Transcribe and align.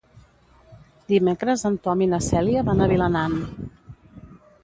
Dimecres 1.13 1.65
en 1.69 1.75
Tom 1.87 2.01
i 2.07 2.09
na 2.15 2.21
Cèlia 2.29 2.65
van 2.71 2.83
a 2.85 2.87
Vilanant. 2.95 3.39